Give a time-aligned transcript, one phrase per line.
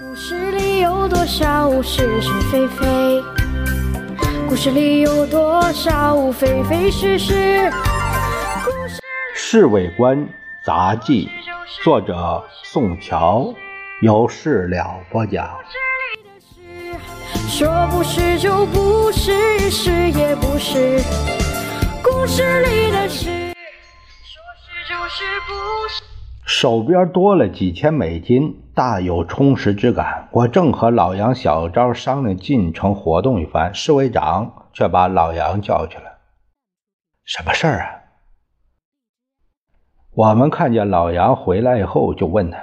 [0.00, 3.22] 故事里有多少是是非非？
[4.48, 7.70] 故事里有多少非非是是？
[8.64, 8.96] 故事
[9.34, 10.26] 《侍卫官
[10.64, 11.28] 杂记》，
[11.84, 13.52] 作者宋乔，
[14.00, 15.46] 由事了播讲。
[15.46, 21.02] 里的事，说不是就不是，是也不是。
[22.02, 23.28] 故事里的事，
[24.24, 26.02] 说是就是不是。
[26.46, 30.28] 手边多了几千美金，大有充实之感。
[30.30, 36.18] 我正和老杨、小张商量进城活动一番，侍卫长却把老杨叫去了。
[37.24, 37.86] 什么事儿啊？
[40.14, 42.58] 我们看见老杨回来以后，就问他：“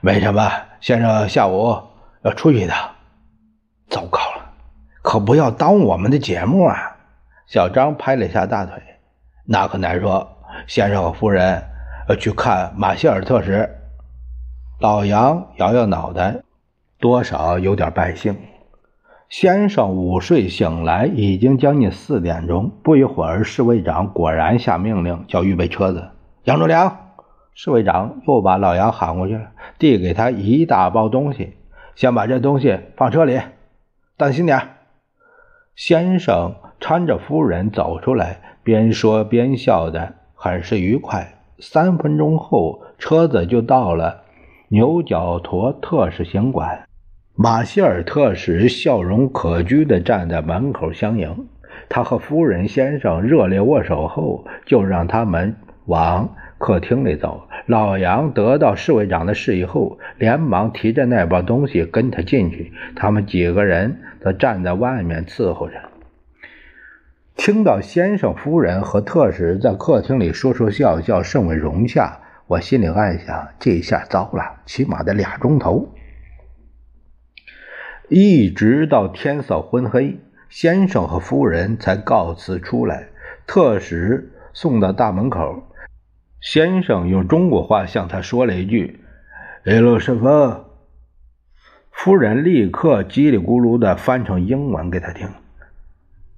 [0.00, 0.50] 没什么
[0.80, 1.76] 先生下午
[2.22, 2.90] 要出去一趟？”
[3.90, 4.52] 糟糕了，
[5.02, 6.96] 可不要耽误我们的节目啊！
[7.46, 8.74] 小张拍了一下大腿
[9.46, 10.28] ：“那可难说，
[10.66, 11.62] 先生和夫人。”
[12.08, 13.77] 要去看马歇尔特时，
[14.80, 16.42] 老杨摇摇脑袋，
[17.00, 18.36] 多少有点败兴。
[19.28, 22.70] 先生午睡醒来，已经将近四点钟。
[22.84, 26.10] 不一会儿，侍卫长果然下命令，叫预备车子。
[26.44, 26.96] 杨忠良，
[27.54, 29.48] 侍卫长又把老杨喊过去了，
[29.80, 31.56] 递给他一大包东西，
[31.96, 33.40] 先把这东西放车里，
[34.16, 34.60] 当心点。
[35.74, 41.34] 先生搀着夫人走出来，边说边笑的，很是愉快。
[41.58, 44.22] 三分钟后，车子就到了
[44.70, 46.86] 牛角驼特使行馆。
[47.34, 51.46] 马歇尔特使笑容可掬地站在门口相迎。
[51.88, 57.48] 他和夫人、先生热烈握手后，就让他们往客厅里走。
[57.64, 62.72] 老杨得到侍卫长的示意后，连忙提着那包东西跟他进去。
[62.94, 65.74] 他们几个人则站在外面伺候着。
[67.36, 72.18] 听到先生、夫人和特使在客厅里说说笑笑，甚为融洽。
[72.48, 75.90] 我心里暗想：这下糟了，起码得俩钟头。
[78.08, 80.18] 一直到天色昏黑，
[80.48, 83.08] 先生和夫人才告辞出来。
[83.46, 85.62] 特使送到大门口，
[86.40, 89.04] 先生用中国话向他说了一句
[89.66, 90.64] ：“哎喽，师傅。”
[91.92, 95.28] 夫人立刻叽里咕噜的翻成英文给他听：“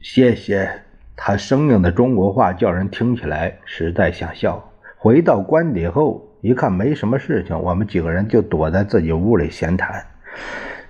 [0.00, 0.82] 谢谢。”
[1.16, 4.70] 他生硬的中国话叫人听起来实在想笑。
[5.04, 10.02] 回到官邸后，一看没什么事情，我们几个人就躲在自己屋里闲谈。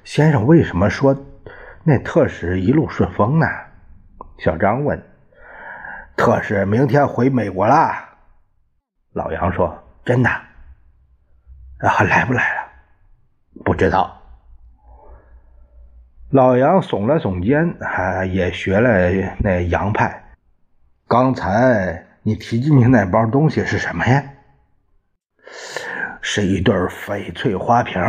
[0.05, 1.17] 先生为什么说
[1.83, 3.47] 那特使一路顺风呢？
[4.39, 5.03] 小张问。
[6.17, 8.09] 特使明天回美国啦。
[9.15, 10.31] 老杨说：“真的？
[11.81, 12.71] 还来不来了？
[13.65, 14.23] 不知道。”
[16.31, 20.23] 老杨耸了耸肩，还也学了那洋派。
[21.09, 24.25] 刚才你提进去那包东西是什么呀？
[26.23, 28.01] 是一对翡翠花瓶，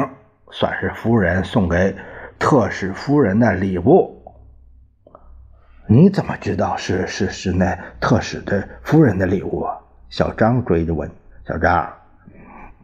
[0.52, 1.94] 算是夫人送给
[2.40, 4.24] 特使夫人的礼物。
[5.88, 9.66] 你怎么知道是是是那特使的夫人的礼物？
[10.10, 11.12] 小张追着问。
[11.46, 11.94] 小张，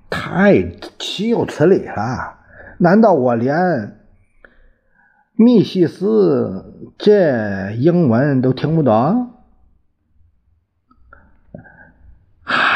[0.10, 0.62] 太
[1.00, 2.40] 岂有此理了！
[2.78, 3.98] 难道我连？
[5.36, 9.32] 密西斯，这英文都听不懂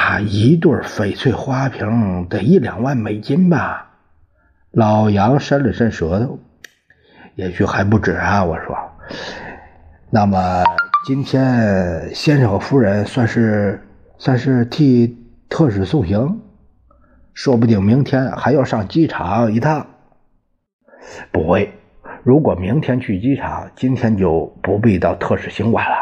[0.06, 0.20] 啊！
[0.20, 3.90] 一对翡翠花瓶得一两万美金吧？
[4.70, 6.38] 老杨伸了伸舌头，
[7.34, 8.46] 也许还不止啊！
[8.46, 8.78] 我说，
[10.12, 10.64] 那么
[11.08, 13.84] 今天先生和夫人算是
[14.20, 15.18] 算是替
[15.50, 16.40] 特使送行，
[17.34, 19.88] 说不定明天还要上机场一趟。
[21.32, 21.74] 不会。
[22.24, 25.96] 如果明天去机场，今天就不必到特使行馆了。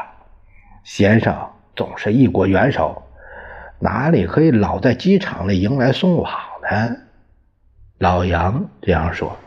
[0.83, 1.33] 先生
[1.73, 3.01] 总是一国元首，
[3.83, 6.95] 哪里可以老在机场里迎来送往呢？
[7.97, 9.37] 老杨这样说。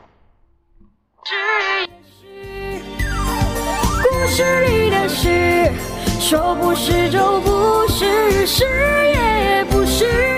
[4.02, 5.72] 故事里的事，
[6.20, 10.35] 说不是就不是，是。